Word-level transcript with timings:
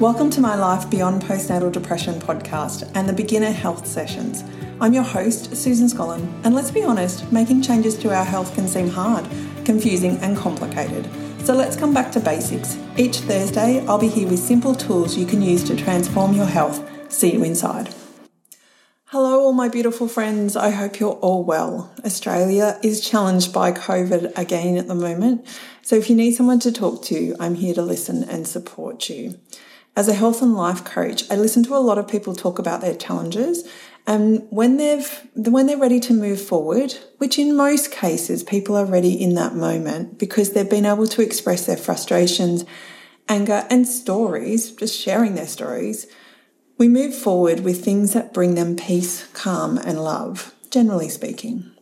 Welcome 0.00 0.30
to 0.30 0.40
my 0.40 0.54
Life 0.54 0.88
Beyond 0.88 1.22
Postnatal 1.22 1.72
Depression 1.72 2.20
podcast 2.20 2.88
and 2.94 3.08
the 3.08 3.12
Beginner 3.12 3.50
Health 3.50 3.84
Sessions. 3.84 4.44
I'm 4.80 4.92
your 4.92 5.02
host, 5.02 5.56
Susan 5.56 5.88
Scollen, 5.88 6.40
and 6.44 6.54
let's 6.54 6.70
be 6.70 6.84
honest, 6.84 7.32
making 7.32 7.62
changes 7.62 7.96
to 7.96 8.14
our 8.14 8.24
health 8.24 8.54
can 8.54 8.68
seem 8.68 8.86
hard, 8.86 9.28
confusing, 9.64 10.16
and 10.18 10.36
complicated. 10.36 11.10
So 11.44 11.52
let's 11.52 11.74
come 11.74 11.92
back 11.92 12.12
to 12.12 12.20
basics. 12.20 12.78
Each 12.96 13.16
Thursday, 13.16 13.84
I'll 13.88 13.98
be 13.98 14.06
here 14.06 14.28
with 14.28 14.38
simple 14.38 14.72
tools 14.72 15.16
you 15.16 15.26
can 15.26 15.42
use 15.42 15.64
to 15.64 15.74
transform 15.74 16.32
your 16.32 16.46
health. 16.46 16.80
See 17.12 17.32
you 17.32 17.42
inside. 17.42 17.92
Hello, 19.06 19.40
all 19.40 19.52
my 19.52 19.68
beautiful 19.68 20.06
friends. 20.06 20.54
I 20.54 20.70
hope 20.70 21.00
you're 21.00 21.14
all 21.14 21.42
well. 21.42 21.92
Australia 22.04 22.78
is 22.84 23.00
challenged 23.00 23.52
by 23.52 23.72
COVID 23.72 24.38
again 24.38 24.76
at 24.76 24.86
the 24.86 24.94
moment. 24.94 25.44
So 25.82 25.96
if 25.96 26.08
you 26.08 26.14
need 26.14 26.36
someone 26.36 26.60
to 26.60 26.70
talk 26.70 27.02
to, 27.06 27.34
I'm 27.40 27.56
here 27.56 27.74
to 27.74 27.82
listen 27.82 28.22
and 28.22 28.46
support 28.46 29.08
you. 29.10 29.40
As 29.98 30.06
a 30.06 30.14
health 30.14 30.42
and 30.42 30.54
life 30.54 30.84
coach, 30.84 31.28
I 31.28 31.34
listen 31.34 31.64
to 31.64 31.74
a 31.74 31.78
lot 31.78 31.98
of 31.98 32.06
people 32.06 32.32
talk 32.32 32.60
about 32.60 32.80
their 32.80 32.94
challenges 32.94 33.68
and 34.06 34.46
when 34.48 34.76
they've 34.76 35.28
when 35.34 35.66
they're 35.66 35.76
ready 35.76 35.98
to 35.98 36.14
move 36.14 36.40
forward, 36.40 36.94
which 37.16 37.36
in 37.36 37.56
most 37.56 37.90
cases 37.90 38.44
people 38.44 38.76
are 38.76 38.84
ready 38.84 39.20
in 39.20 39.34
that 39.34 39.56
moment 39.56 40.16
because 40.16 40.52
they've 40.52 40.70
been 40.70 40.86
able 40.86 41.08
to 41.08 41.20
express 41.20 41.66
their 41.66 41.76
frustrations, 41.76 42.64
anger 43.28 43.66
and 43.70 43.88
stories, 43.88 44.70
just 44.70 44.96
sharing 44.96 45.34
their 45.34 45.48
stories, 45.48 46.06
we 46.78 46.86
move 46.86 47.12
forward 47.12 47.64
with 47.64 47.84
things 47.84 48.12
that 48.12 48.32
bring 48.32 48.54
them 48.54 48.76
peace, 48.76 49.26
calm 49.32 49.78
and 49.78 50.04
love, 50.04 50.54
generally 50.70 51.08
speaking. 51.08 51.72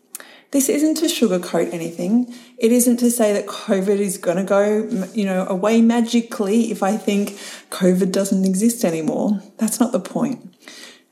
This 0.53 0.69
isn't 0.69 0.97
to 0.97 1.07
sugarcoat 1.07 1.73
anything. 1.73 2.33
It 2.59 2.73
isn't 2.73 2.99
to 2.99 3.11
say 3.11 3.33
that 3.33 3.47
COVID 3.47 3.99
is 3.99 4.17
going 4.17 4.37
to 4.37 4.45
go, 4.45 4.89
you 5.13 5.25
know, 5.25 5.47
away 5.49 5.83
magically 5.83 6.71
if 6.71 6.83
I 6.83 6.97
think 6.97 7.31
COVID 7.71 8.13
doesn't 8.13 8.45
exist 8.45 8.85
anymore. 8.85 9.43
That's 9.59 9.81
not 9.81 9.93
the 9.93 10.01
point. 10.01 10.55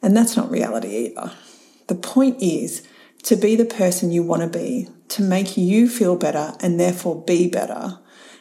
And 0.01 0.17
that's 0.17 0.37
not 0.37 0.51
reality 0.51 1.09
either. 1.09 1.33
The 1.89 1.95
point 1.95 2.41
is 2.41 2.87
to 3.25 3.37
be 3.37 3.57
the 3.57 3.65
person 3.65 4.11
you 4.11 4.23
want 4.23 4.43
to 4.43 4.59
be, 4.59 4.89
to 5.09 5.23
make 5.23 5.57
you 5.57 5.89
feel 5.89 6.17
better 6.17 6.55
and 6.61 6.79
therefore 6.79 7.23
be 7.25 7.49
better. 7.49 7.99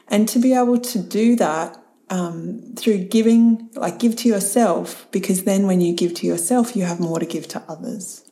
And 0.08 0.28
to 0.30 0.40
be 0.40 0.54
able 0.54 0.80
to 0.80 1.00
do 1.00 1.36
that 1.38 1.78
um, 2.10 2.76
through 2.78 3.06
giving, 3.06 3.70
like 3.76 3.98
give 3.98 4.16
to 4.18 4.30
yourself, 4.30 5.08
because 5.12 5.46
then 5.46 5.66
when 5.66 5.82
you 5.82 5.96
give 5.96 6.14
to 6.16 6.28
yourself, 6.28 6.76
you 6.76 6.84
have 6.84 7.00
more 7.00 7.20
to 7.20 7.26
give 7.26 7.48
to 7.50 7.64
others. 7.68 8.30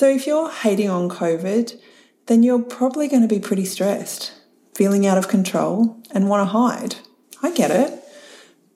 So 0.00 0.08
if 0.08 0.26
you're 0.26 0.50
hating 0.50 0.88
on 0.88 1.10
COVID, 1.10 1.78
then 2.24 2.42
you're 2.42 2.62
probably 2.62 3.06
going 3.06 3.20
to 3.20 3.28
be 3.28 3.38
pretty 3.38 3.66
stressed, 3.66 4.32
feeling 4.74 5.06
out 5.06 5.18
of 5.18 5.28
control, 5.28 6.00
and 6.10 6.26
want 6.26 6.40
to 6.40 6.52
hide. 6.52 6.94
I 7.42 7.52
get 7.52 7.70
it. 7.70 8.02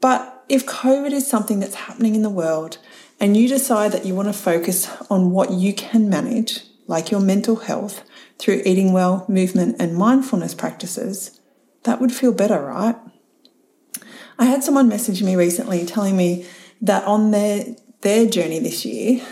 But 0.03 0.45
if 0.51 0.67
COVID 0.67 1.13
is 1.13 1.27
something 1.27 1.61
that's 1.61 1.77
happening 1.87 2.15
in 2.15 2.21
the 2.21 2.29
world 2.29 2.77
and 3.19 3.39
you 3.39 3.49
decide 3.49 3.93
that 3.93 4.05
you 4.05 4.15
want 4.15 4.29
to 4.29 4.35
focus 4.35 4.87
on 5.09 5.31
what 5.31 5.51
you 5.51 5.73
can 5.73 6.11
manage, 6.11 6.61
like 6.89 7.11
your 7.11 7.23
mental 7.23 7.57
health, 7.57 8.05
through 8.39 8.61
eating 8.67 8.93
well, 8.93 9.25
movement, 9.27 9.77
and 9.79 9.97
mindfulness 9.97 10.53
practices, 10.53 11.41
that 11.85 12.03
would 12.03 12.13
feel 12.13 12.35
better, 12.35 12.61
right? 12.61 12.97
I 14.39 14.45
had 14.45 14.63
someone 14.63 14.89
message 14.89 15.23
me 15.23 15.37
recently 15.37 15.87
telling 15.87 16.19
me 16.19 16.47
that 16.83 17.03
on 17.05 17.31
their, 17.31 17.77
their 18.03 18.27
journey 18.27 18.59
this 18.59 18.85
year, 18.85 19.25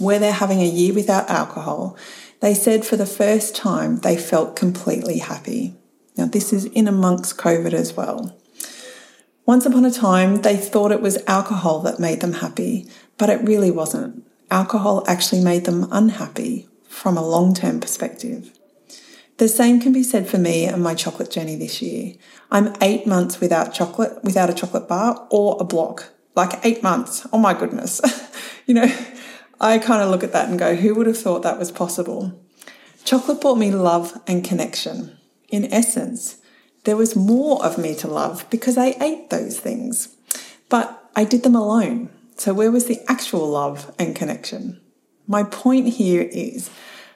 where 0.00 0.18
they're 0.18 0.32
having 0.32 0.60
a 0.60 0.66
year 0.66 0.92
without 0.92 1.30
alcohol, 1.30 1.96
they 2.40 2.54
said 2.54 2.84
for 2.84 2.96
the 2.96 3.06
first 3.06 3.54
time 3.54 3.98
they 3.98 4.16
felt 4.16 4.56
completely 4.56 5.18
happy. 5.18 5.74
Now, 6.16 6.26
this 6.26 6.52
is 6.52 6.64
in 6.66 6.88
amongst 6.88 7.36
COVID 7.36 7.72
as 7.72 7.96
well. 7.96 8.36
Once 9.46 9.66
upon 9.66 9.84
a 9.84 9.90
time, 9.90 10.42
they 10.42 10.56
thought 10.56 10.92
it 10.92 11.02
was 11.02 11.22
alcohol 11.26 11.80
that 11.80 11.98
made 11.98 12.20
them 12.20 12.34
happy, 12.34 12.86
but 13.18 13.30
it 13.30 13.46
really 13.46 13.70
wasn't. 13.70 14.24
Alcohol 14.50 15.04
actually 15.06 15.42
made 15.42 15.64
them 15.64 15.86
unhappy 15.90 16.68
from 16.88 17.16
a 17.16 17.26
long 17.26 17.54
term 17.54 17.80
perspective. 17.80 18.50
The 19.38 19.48
same 19.48 19.80
can 19.80 19.92
be 19.92 20.02
said 20.02 20.28
for 20.28 20.36
me 20.36 20.66
and 20.66 20.82
my 20.82 20.94
chocolate 20.94 21.30
journey 21.30 21.56
this 21.56 21.80
year. 21.80 22.14
I'm 22.50 22.74
eight 22.82 23.06
months 23.06 23.40
without 23.40 23.72
chocolate, 23.72 24.22
without 24.22 24.50
a 24.50 24.54
chocolate 24.54 24.86
bar 24.86 25.26
or 25.30 25.56
a 25.58 25.64
block. 25.64 26.10
Like 26.34 26.64
eight 26.64 26.82
months. 26.82 27.26
Oh 27.32 27.38
my 27.38 27.54
goodness. 27.54 28.00
you 28.66 28.74
know, 28.74 28.92
I 29.60 29.78
kind 29.78 30.02
of 30.02 30.08
look 30.08 30.24
at 30.24 30.32
that 30.32 30.48
and 30.48 30.58
go, 30.58 30.74
who 30.74 30.94
would 30.94 31.06
have 31.06 31.18
thought 31.18 31.42
that 31.42 31.58
was 31.58 31.70
possible? 31.70 32.40
Chocolate 33.04 33.40
brought 33.40 33.58
me 33.58 33.70
love 33.70 34.18
and 34.26 34.42
connection. 34.42 35.18
In 35.48 35.70
essence, 35.72 36.38
there 36.84 36.96
was 36.96 37.14
more 37.14 37.62
of 37.64 37.76
me 37.76 37.94
to 37.96 38.08
love 38.08 38.48
because 38.48 38.78
I 38.78 38.96
ate 39.00 39.28
those 39.28 39.60
things. 39.60 40.16
But 40.70 41.10
I 41.14 41.24
did 41.24 41.42
them 41.42 41.54
alone. 41.54 42.08
So 42.36 42.54
where 42.54 42.70
was 42.70 42.86
the 42.86 43.00
actual 43.06 43.46
love 43.48 43.94
and 43.98 44.16
connection? 44.16 44.80
My 45.26 45.42
point 45.42 45.88
here 45.88 46.22
is 46.32 46.70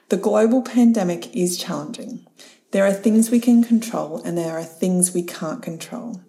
the 0.09 0.17
global 0.17 0.61
pandemic 0.61 1.35
is 1.35 1.57
challenging. 1.57 2.27
There 2.71 2.85
are 2.85 2.93
things 2.93 3.31
we 3.31 3.39
can 3.39 3.63
control 3.63 4.21
and 4.23 4.37
there 4.37 4.57
are 4.57 4.63
things 4.63 5.13
we 5.13 5.23
can't 5.23 5.63
control. 5.63 6.21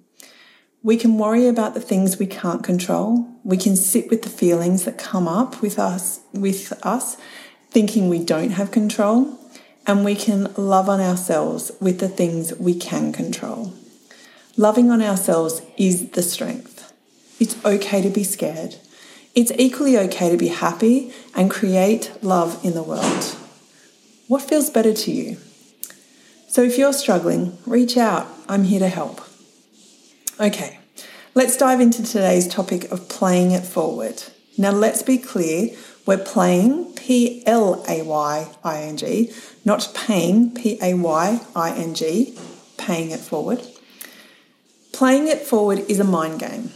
We 0.86 0.96
can 0.96 1.18
worry 1.18 1.48
about 1.48 1.74
the 1.74 1.80
things 1.80 2.16
we 2.16 2.28
can't 2.28 2.62
control. 2.62 3.26
We 3.42 3.56
can 3.56 3.74
sit 3.74 4.08
with 4.08 4.22
the 4.22 4.28
feelings 4.28 4.84
that 4.84 4.96
come 4.96 5.26
up 5.26 5.60
with 5.60 5.80
us, 5.80 6.20
with 6.32 6.72
us, 6.86 7.16
thinking 7.72 8.08
we 8.08 8.24
don't 8.24 8.50
have 8.52 8.70
control. 8.70 9.36
And 9.84 10.04
we 10.04 10.14
can 10.14 10.54
love 10.54 10.88
on 10.88 11.00
ourselves 11.00 11.72
with 11.80 11.98
the 11.98 12.08
things 12.08 12.54
we 12.54 12.72
can 12.72 13.12
control. 13.12 13.74
Loving 14.56 14.92
on 14.92 15.02
ourselves 15.02 15.60
is 15.76 16.10
the 16.10 16.22
strength. 16.22 16.92
It's 17.40 17.56
okay 17.64 18.00
to 18.00 18.08
be 18.08 18.22
scared. 18.22 18.76
It's 19.34 19.50
equally 19.58 19.98
okay 19.98 20.30
to 20.30 20.36
be 20.36 20.48
happy 20.48 21.12
and 21.34 21.50
create 21.50 22.12
love 22.22 22.64
in 22.64 22.74
the 22.74 22.84
world. 22.84 23.36
What 24.28 24.42
feels 24.42 24.70
better 24.70 24.94
to 24.94 25.10
you? 25.10 25.38
So 26.46 26.62
if 26.62 26.78
you're 26.78 26.92
struggling, 26.92 27.58
reach 27.66 27.96
out. 27.96 28.28
I'm 28.48 28.62
here 28.62 28.78
to 28.78 28.88
help. 28.88 29.25
Okay, 30.38 30.78
let's 31.34 31.56
dive 31.56 31.80
into 31.80 32.02
today's 32.02 32.46
topic 32.46 32.92
of 32.92 33.08
playing 33.08 33.52
it 33.52 33.64
forward. 33.64 34.22
Now, 34.58 34.70
let's 34.70 35.02
be 35.02 35.16
clear 35.16 35.70
we're 36.04 36.18
playing 36.18 36.92
P 36.92 37.42
L 37.46 37.82
A 37.88 38.02
Y 38.02 38.48
I 38.62 38.82
N 38.82 38.98
G, 38.98 39.32
not 39.64 39.90
paying 39.94 40.54
P 40.54 40.78
A 40.82 40.92
Y 40.92 41.40
I 41.56 41.70
N 41.70 41.94
G, 41.94 42.38
paying 42.76 43.12
it 43.12 43.20
forward. 43.20 43.62
Playing 44.92 45.26
it 45.26 45.40
forward 45.40 45.78
is 45.88 46.00
a 46.00 46.04
mind 46.04 46.40
game. 46.40 46.70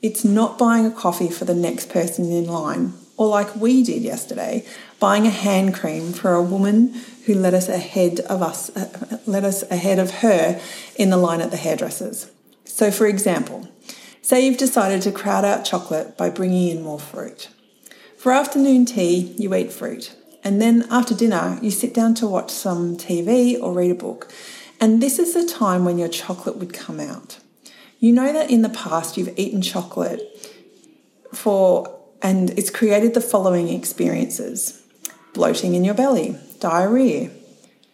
It's 0.00 0.24
not 0.24 0.56
buying 0.56 0.86
a 0.86 0.90
coffee 0.90 1.28
for 1.28 1.44
the 1.44 1.54
next 1.54 1.90
person 1.90 2.32
in 2.32 2.46
line, 2.46 2.94
or 3.18 3.28
like 3.28 3.54
we 3.54 3.82
did 3.82 4.00
yesterday, 4.00 4.64
buying 5.00 5.26
a 5.26 5.30
hand 5.30 5.74
cream 5.74 6.14
for 6.14 6.32
a 6.32 6.42
woman 6.42 6.94
who 7.26 7.34
led 7.34 7.52
us 7.52 7.68
ahead 7.68 8.20
of 8.20 8.40
us, 8.40 8.74
uh, 8.74 9.18
led 9.26 9.44
us 9.44 9.70
ahead 9.70 9.98
of 9.98 10.10
her 10.22 10.58
in 10.96 11.10
the 11.10 11.18
line 11.18 11.42
at 11.42 11.50
the 11.50 11.58
hairdressers. 11.58 12.30
So, 12.72 12.90
for 12.90 13.06
example, 13.06 13.68
say 14.22 14.46
you've 14.46 14.56
decided 14.56 15.02
to 15.02 15.12
crowd 15.12 15.44
out 15.44 15.66
chocolate 15.66 16.16
by 16.16 16.30
bringing 16.30 16.68
in 16.68 16.82
more 16.82 16.98
fruit. 16.98 17.50
For 18.16 18.32
afternoon 18.32 18.86
tea, 18.86 19.34
you 19.36 19.54
eat 19.54 19.70
fruit. 19.70 20.16
And 20.42 20.58
then 20.58 20.86
after 20.90 21.14
dinner, 21.14 21.58
you 21.60 21.70
sit 21.70 21.92
down 21.92 22.14
to 22.14 22.26
watch 22.26 22.50
some 22.50 22.96
TV 22.96 23.60
or 23.60 23.74
read 23.74 23.90
a 23.90 23.94
book. 23.94 24.32
And 24.80 25.02
this 25.02 25.18
is 25.18 25.34
the 25.34 25.46
time 25.46 25.84
when 25.84 25.98
your 25.98 26.08
chocolate 26.08 26.56
would 26.56 26.72
come 26.72 26.98
out. 26.98 27.38
You 28.00 28.10
know 28.10 28.32
that 28.32 28.50
in 28.50 28.62
the 28.62 28.70
past 28.70 29.18
you've 29.18 29.38
eaten 29.38 29.60
chocolate 29.60 30.22
for, 31.34 31.94
and 32.22 32.50
it's 32.58 32.70
created 32.70 33.12
the 33.12 33.20
following 33.20 33.68
experiences 33.68 34.82
bloating 35.34 35.74
in 35.74 35.84
your 35.84 35.94
belly, 35.94 36.38
diarrhea, 36.58 37.30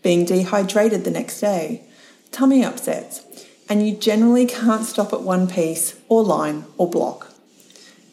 being 0.05 0.25
dehydrated 0.25 1.03
the 1.03 1.11
next 1.11 1.41
day, 1.41 1.83
tummy 2.31 2.65
upsets, 2.65 3.25
and 3.69 3.87
you 3.87 3.97
generally 3.97 4.47
can't 4.47 4.85
stop 4.85 5.13
at 5.13 5.23
one 5.23 5.47
piece 5.49 5.99
or 6.09 6.23
line 6.23 6.65
or 6.77 6.89
block. 6.89 7.33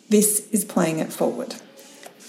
This 0.09 0.47
is 0.51 0.65
playing 0.65 1.00
it 1.00 1.12
forward. 1.13 1.56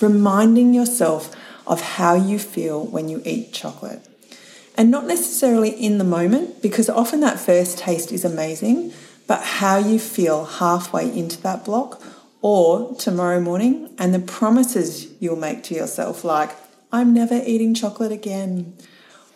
Reminding 0.00 0.74
yourself 0.74 1.34
of 1.66 1.80
how 1.80 2.14
you 2.14 2.38
feel 2.38 2.84
when 2.84 3.08
you 3.08 3.20
eat 3.24 3.52
chocolate. 3.52 4.06
And 4.76 4.90
not 4.90 5.06
necessarily 5.06 5.70
in 5.70 5.98
the 5.98 6.04
moment, 6.04 6.62
because 6.62 6.88
often 6.88 7.20
that 7.20 7.40
first 7.40 7.78
taste 7.78 8.12
is 8.12 8.24
amazing, 8.24 8.92
but 9.26 9.42
how 9.42 9.78
you 9.78 9.98
feel 9.98 10.44
halfway 10.44 11.10
into 11.10 11.40
that 11.42 11.64
block 11.64 12.02
or 12.42 12.94
tomorrow 12.94 13.40
morning 13.40 13.92
and 13.98 14.14
the 14.14 14.20
promises 14.20 15.08
you'll 15.18 15.36
make 15.36 15.62
to 15.64 15.74
yourself, 15.74 16.24
like, 16.24 16.50
I'm 16.92 17.12
never 17.12 17.42
eating 17.44 17.74
chocolate 17.74 18.12
again. 18.12 18.76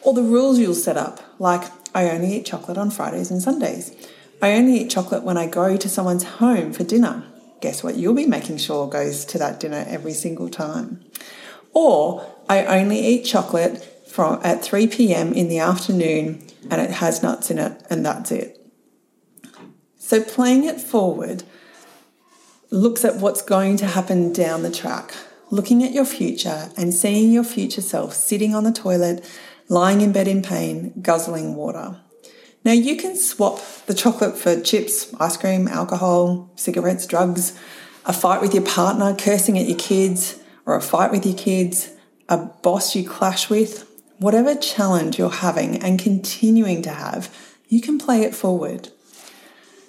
Or 0.02 0.14
the 0.14 0.22
rules 0.22 0.58
you'll 0.58 0.74
set 0.74 0.96
up, 0.96 1.20
like 1.38 1.64
I 1.94 2.10
only 2.10 2.36
eat 2.36 2.46
chocolate 2.46 2.78
on 2.78 2.90
Fridays 2.90 3.30
and 3.30 3.42
Sundays. 3.42 3.94
I 4.42 4.52
only 4.52 4.80
eat 4.80 4.90
chocolate 4.90 5.22
when 5.22 5.36
I 5.36 5.46
go 5.46 5.76
to 5.76 5.88
someone's 5.88 6.24
home 6.24 6.72
for 6.72 6.84
dinner. 6.84 7.24
Guess 7.60 7.82
what? 7.82 7.96
You'll 7.96 8.14
be 8.14 8.26
making 8.26 8.56
sure 8.56 8.88
goes 8.88 9.24
to 9.26 9.38
that 9.38 9.60
dinner 9.60 9.84
every 9.86 10.14
single 10.14 10.48
time. 10.48 11.04
Or 11.72 12.26
I 12.48 12.64
only 12.80 13.00
eat 13.00 13.24
chocolate 13.24 13.84
from 14.08 14.40
at 14.42 14.64
3 14.64 14.86
p.m. 14.88 15.32
in 15.32 15.48
the 15.48 15.58
afternoon 15.58 16.46
and 16.70 16.80
it 16.80 16.90
has 16.90 17.22
nuts 17.22 17.50
in 17.50 17.58
it 17.58 17.82
and 17.90 18.04
that's 18.04 18.32
it. 18.32 18.56
So 19.98 20.22
playing 20.22 20.64
it 20.64 20.80
forward 20.80 21.44
looks 22.70 23.04
at 23.04 23.16
what's 23.16 23.42
going 23.42 23.76
to 23.78 23.86
happen 23.86 24.32
down 24.32 24.62
the 24.62 24.70
track, 24.70 25.14
looking 25.50 25.84
at 25.84 25.92
your 25.92 26.04
future 26.04 26.70
and 26.76 26.94
seeing 26.94 27.32
your 27.32 27.44
future 27.44 27.82
self 27.82 28.14
sitting 28.14 28.54
on 28.54 28.64
the 28.64 28.72
toilet, 28.72 29.24
lying 29.70 30.00
in 30.00 30.10
bed 30.12 30.28
in 30.28 30.42
pain, 30.42 30.92
guzzling 31.00 31.54
water. 31.54 31.96
Now, 32.64 32.72
you 32.72 32.96
can 32.96 33.16
swap 33.16 33.60
the 33.86 33.94
chocolate 33.94 34.36
for 34.36 34.60
chips, 34.60 35.14
ice 35.18 35.36
cream, 35.36 35.68
alcohol, 35.68 36.50
cigarettes, 36.56 37.06
drugs, 37.06 37.58
a 38.04 38.12
fight 38.12 38.42
with 38.42 38.52
your 38.52 38.64
partner, 38.64 39.14
cursing 39.16 39.58
at 39.58 39.68
your 39.68 39.78
kids, 39.78 40.40
or 40.66 40.74
a 40.74 40.82
fight 40.82 41.12
with 41.12 41.24
your 41.24 41.36
kids, 41.36 41.90
a 42.28 42.36
boss 42.36 42.96
you 42.96 43.08
clash 43.08 43.48
with, 43.48 43.88
whatever 44.18 44.56
challenge 44.56 45.18
you're 45.18 45.30
having 45.30 45.76
and 45.76 45.98
continuing 46.00 46.82
to 46.82 46.90
have, 46.90 47.34
you 47.68 47.80
can 47.80 47.96
play 47.96 48.22
it 48.22 48.34
forward. 48.34 48.88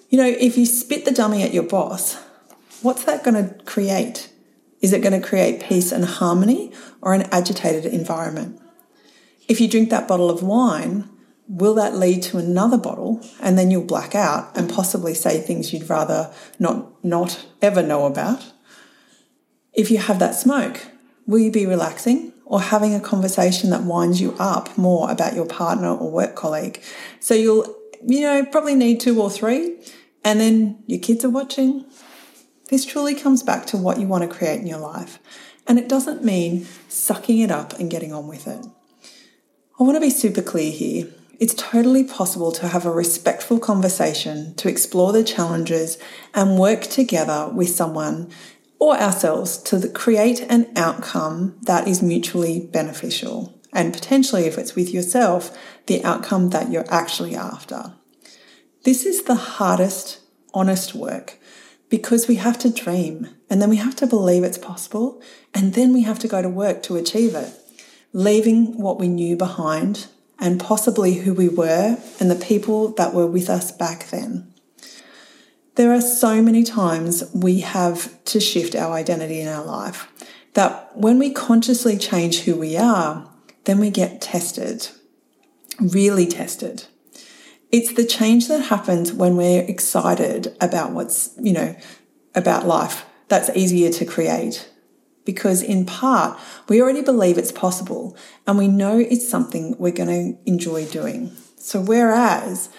You 0.09 0.19
know, 0.19 0.27
if 0.27 0.57
you 0.57 0.65
spit 0.67 1.05
the 1.05 1.11
dummy 1.11 1.41
at 1.41 1.53
your 1.53 1.63
boss, 1.63 2.21
what's 2.83 3.03
that 3.05 3.23
going 3.23 3.35
to 3.35 3.63
create? 3.63 4.31
Is 4.79 4.93
it 4.93 5.01
going 5.01 5.19
to 5.19 5.27
create 5.27 5.63
peace 5.63 5.91
and 5.91 6.05
harmony 6.05 6.71
or 7.01 7.15
an 7.15 7.23
agitated 7.31 7.91
environment? 7.91 8.60
If 9.47 9.59
you 9.59 9.67
drink 9.67 9.89
that 9.89 10.07
bottle 10.07 10.29
of 10.29 10.43
wine, 10.43 11.09
will 11.47 11.73
that 11.75 11.95
lead 11.95 12.23
to 12.23 12.37
another 12.37 12.77
bottle? 12.77 13.21
And 13.41 13.57
then 13.57 13.69
you'll 13.69 13.83
black 13.83 14.15
out 14.15 14.55
and 14.57 14.69
possibly 14.69 15.13
say 15.13 15.39
things 15.39 15.73
you'd 15.73 15.89
rather 15.89 16.31
not 16.59 17.03
not 17.03 17.45
ever 17.61 17.83
know 17.83 18.05
about. 18.05 18.53
If 19.73 19.91
you 19.91 19.97
have 19.97 20.19
that 20.19 20.35
smoke 20.35 20.87
will 21.27 21.39
you 21.39 21.51
be 21.51 21.65
relaxing 21.65 22.33
or 22.45 22.59
having 22.59 22.93
a 22.93 22.99
conversation 22.99 23.69
that 23.69 23.83
winds 23.83 24.19
you 24.19 24.35
up 24.39 24.77
more 24.77 25.09
about 25.09 25.33
your 25.33 25.45
partner 25.45 25.89
or 25.89 26.11
work 26.11 26.35
colleague? 26.35 26.81
So 27.19 27.33
you'll 27.33 27.75
you 28.05 28.21
know 28.21 28.45
probably 28.45 28.75
need 28.75 28.99
two 28.99 29.21
or 29.21 29.29
three 29.29 29.77
and 30.23 30.39
then 30.39 30.83
your 30.87 30.99
kids 30.99 31.23
are 31.23 31.29
watching. 31.29 31.85
This 32.69 32.85
truly 32.85 33.15
comes 33.15 33.43
back 33.43 33.65
to 33.67 33.77
what 33.77 33.99
you 33.99 34.07
want 34.07 34.23
to 34.23 34.37
create 34.37 34.61
in 34.61 34.67
your 34.67 34.79
life. 34.79 35.19
And 35.67 35.77
it 35.77 35.89
doesn't 35.89 36.23
mean 36.23 36.65
sucking 36.89 37.39
it 37.39 37.51
up 37.51 37.79
and 37.79 37.89
getting 37.89 38.13
on 38.13 38.27
with 38.27 38.47
it 38.47 38.65
I 39.79 39.83
want 39.83 39.95
to 39.95 40.01
be 40.01 40.09
super 40.09 40.41
clear 40.41 40.71
here 40.71 41.07
it's 41.41 41.55
totally 41.55 42.03
possible 42.03 42.51
to 42.51 42.67
have 42.67 42.85
a 42.85 42.91
respectful 42.91 43.57
conversation, 43.57 44.53
to 44.57 44.69
explore 44.69 45.11
the 45.11 45.23
challenges, 45.23 45.97
and 46.35 46.59
work 46.59 46.81
together 46.83 47.49
with 47.51 47.69
someone 47.69 48.29
or 48.77 48.95
ourselves 48.95 49.57
to 49.57 49.89
create 49.89 50.41
an 50.41 50.71
outcome 50.75 51.57
that 51.63 51.87
is 51.87 52.03
mutually 52.03 52.59
beneficial. 52.59 53.59
And 53.73 53.91
potentially, 53.91 54.45
if 54.45 54.59
it's 54.59 54.75
with 54.75 54.93
yourself, 54.93 55.57
the 55.87 56.03
outcome 56.03 56.51
that 56.51 56.71
you're 56.71 56.93
actually 56.93 57.35
after. 57.35 57.95
This 58.83 59.03
is 59.03 59.23
the 59.23 59.33
hardest, 59.33 60.19
honest 60.53 60.93
work 60.93 61.39
because 61.89 62.27
we 62.27 62.35
have 62.35 62.59
to 62.59 62.69
dream 62.69 63.29
and 63.49 63.59
then 63.59 63.69
we 63.69 63.77
have 63.77 63.95
to 63.95 64.05
believe 64.05 64.43
it's 64.43 64.59
possible 64.59 65.19
and 65.55 65.73
then 65.73 65.91
we 65.91 66.03
have 66.03 66.19
to 66.19 66.27
go 66.27 66.43
to 66.43 66.49
work 66.49 66.83
to 66.83 66.97
achieve 66.97 67.33
it, 67.33 67.51
leaving 68.13 68.77
what 68.77 68.99
we 68.99 69.07
knew 69.07 69.35
behind 69.35 70.07
and 70.39 70.59
possibly 70.59 71.15
who 71.15 71.33
we 71.33 71.47
were 71.47 71.97
and 72.19 72.31
the 72.31 72.45
people 72.45 72.89
that 72.93 73.13
were 73.13 73.27
with 73.27 73.49
us 73.49 73.71
back 73.71 74.07
then. 74.09 74.51
There 75.75 75.93
are 75.93 76.01
so 76.01 76.41
many 76.41 76.63
times 76.63 77.23
we 77.33 77.61
have 77.61 78.23
to 78.25 78.39
shift 78.39 78.75
our 78.75 78.93
identity 78.93 79.39
in 79.39 79.47
our 79.47 79.63
life 79.63 80.07
that 80.53 80.95
when 80.97 81.17
we 81.17 81.31
consciously 81.31 81.97
change 81.97 82.41
who 82.41 82.55
we 82.55 82.75
are, 82.75 83.29
then 83.63 83.79
we 83.79 83.89
get 83.89 84.21
tested, 84.21 84.89
really 85.79 86.27
tested. 86.27 86.85
It's 87.71 87.93
the 87.93 88.05
change 88.05 88.49
that 88.49 88.65
happens 88.65 89.13
when 89.13 89.37
we're 89.37 89.61
excited 89.61 90.55
about 90.59 90.91
what's, 90.91 91.31
you 91.39 91.53
know, 91.53 91.75
about 92.35 92.67
life 92.67 93.05
that's 93.29 93.49
easier 93.55 93.91
to 93.91 94.05
create 94.05 94.69
because 95.25 95.61
in 95.61 95.85
part 95.85 96.39
we 96.67 96.81
already 96.81 97.01
believe 97.01 97.37
it's 97.37 97.51
possible 97.51 98.17
and 98.47 98.57
we 98.57 98.67
know 98.67 98.97
it's 98.97 99.27
something 99.27 99.75
we're 99.77 99.91
going 99.91 100.09
to 100.09 100.49
enjoy 100.49 100.85
doing. 100.85 101.31
So, 101.57 101.79
whereas 101.79 102.69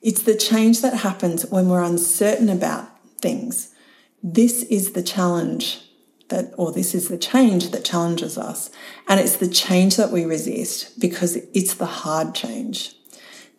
it's 0.00 0.22
the 0.22 0.34
change 0.34 0.82
that 0.82 0.94
happens 0.94 1.46
when 1.46 1.68
we're 1.68 1.82
uncertain 1.82 2.48
about 2.48 2.88
things, 3.20 3.74
this 4.22 4.62
is 4.64 4.92
the 4.92 5.02
challenge 5.02 5.80
that, 6.28 6.52
or 6.56 6.72
this 6.72 6.94
is 6.94 7.08
the 7.08 7.18
change 7.18 7.70
that 7.70 7.84
challenges 7.84 8.36
us. 8.36 8.70
And 9.06 9.20
it's 9.20 9.36
the 9.36 9.48
change 9.48 9.96
that 9.96 10.10
we 10.10 10.24
resist 10.24 10.98
because 10.98 11.36
it's 11.36 11.74
the 11.74 11.86
hard 11.86 12.34
change. 12.34 12.96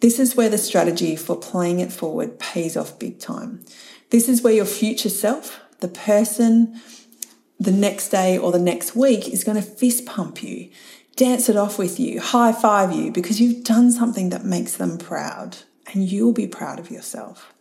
This 0.02 0.20
is 0.20 0.36
where 0.36 0.50
the 0.50 0.58
strategy 0.58 1.16
for 1.16 1.38
playing 1.38 1.80
it 1.80 1.94
forward 1.94 2.40
pays 2.40 2.76
off 2.76 3.00
big 3.00 3.20
time. 3.20 3.64
This 4.10 4.28
is 4.28 4.42
where 4.42 4.54
your 4.54 4.66
future 4.66 5.10
self, 5.10 5.62
the 5.80 5.88
person, 5.88 6.82
the 7.64 7.72
next 7.72 8.10
day 8.10 8.38
or 8.38 8.52
the 8.52 8.60
next 8.60 8.96
week 8.96 9.30
is 9.30 9.44
going 9.44 9.56
to 9.56 9.64
fist 9.64 10.06
pump 10.06 10.44
you, 10.44 10.70
dance 11.16 11.48
it 11.48 11.56
off 11.56 11.78
with 11.78 12.00
you, 12.00 12.20
high 12.20 12.52
five 12.52 12.92
you 12.92 13.12
because 13.12 13.40
you've 13.40 13.64
done 13.64 13.92
something 13.92 14.30
that 14.30 14.44
makes 14.44 14.76
them 14.76 14.98
proud 14.98 15.58
and 15.94 16.12
you'll 16.12 16.34
be 16.34 16.48
proud 16.48 16.80
of 16.80 16.92
yourself. 16.92 17.54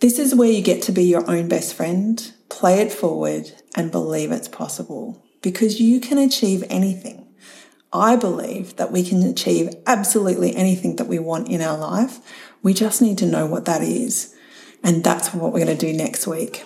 This 0.00 0.18
is 0.18 0.34
where 0.34 0.50
you 0.50 0.62
get 0.62 0.82
to 0.82 0.92
be 0.92 1.04
your 1.04 1.28
own 1.28 1.48
best 1.48 1.74
friend, 1.74 2.32
play 2.48 2.80
it 2.80 2.92
forward, 2.92 3.50
and 3.74 3.90
believe 3.90 4.30
it's 4.30 4.48
possible 4.48 5.24
because 5.42 5.80
you 5.80 6.00
can 6.00 6.18
achieve 6.18 6.62
anything. 6.68 7.26
I 7.92 8.14
believe 8.16 8.76
that 8.76 8.92
we 8.92 9.02
can 9.02 9.22
achieve 9.22 9.74
absolutely 9.86 10.54
anything 10.54 10.96
that 10.96 11.06
we 11.06 11.18
want 11.18 11.48
in 11.48 11.62
our 11.62 11.78
life. 11.78 12.18
We 12.62 12.74
just 12.74 13.00
need 13.00 13.18
to 13.18 13.26
know 13.26 13.46
what 13.46 13.64
that 13.64 13.82
is. 13.82 14.34
And 14.82 15.02
that's 15.02 15.32
what 15.32 15.52
we're 15.52 15.64
going 15.64 15.76
to 15.78 15.86
do 15.86 15.96
next 15.96 16.26
week. 16.26 16.64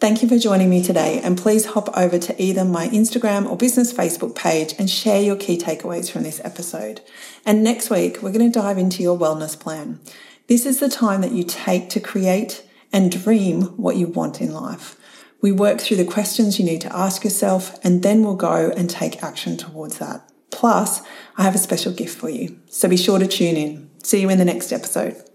Thank 0.00 0.22
you 0.22 0.28
for 0.28 0.38
joining 0.38 0.70
me 0.70 0.80
today, 0.80 1.20
and 1.24 1.36
please 1.36 1.66
hop 1.66 1.88
over 1.98 2.20
to 2.20 2.40
either 2.40 2.64
my 2.64 2.86
Instagram 2.90 3.50
or 3.50 3.56
business 3.56 3.92
Facebook 3.92 4.36
page 4.36 4.72
and 4.78 4.88
share 4.88 5.20
your 5.20 5.34
key 5.34 5.58
takeaways 5.58 6.08
from 6.08 6.22
this 6.22 6.40
episode. 6.44 7.00
And 7.44 7.64
next 7.64 7.90
week, 7.90 8.22
we're 8.22 8.30
going 8.30 8.48
to 8.48 8.60
dive 8.60 8.78
into 8.78 9.02
your 9.02 9.18
wellness 9.18 9.58
plan. 9.58 9.98
This 10.46 10.66
is 10.66 10.78
the 10.78 10.88
time 10.88 11.20
that 11.22 11.32
you 11.32 11.42
take 11.42 11.90
to 11.90 12.00
create 12.00 12.64
and 12.92 13.10
dream 13.10 13.62
what 13.76 13.96
you 13.96 14.06
want 14.06 14.40
in 14.40 14.54
life. 14.54 14.96
We 15.40 15.50
work 15.50 15.80
through 15.80 15.96
the 15.96 16.04
questions 16.04 16.60
you 16.60 16.64
need 16.64 16.80
to 16.82 16.96
ask 16.96 17.24
yourself, 17.24 17.76
and 17.84 18.04
then 18.04 18.22
we'll 18.22 18.36
go 18.36 18.72
and 18.76 18.88
take 18.88 19.20
action 19.20 19.56
towards 19.56 19.98
that. 19.98 20.30
Plus, 20.52 21.02
I 21.36 21.42
have 21.42 21.56
a 21.56 21.58
special 21.58 21.92
gift 21.92 22.16
for 22.16 22.30
you, 22.30 22.60
so 22.68 22.88
be 22.88 22.96
sure 22.96 23.18
to 23.18 23.26
tune 23.26 23.56
in. 23.56 23.90
See 24.04 24.20
you 24.20 24.30
in 24.30 24.38
the 24.38 24.44
next 24.44 24.72
episode. 24.72 25.27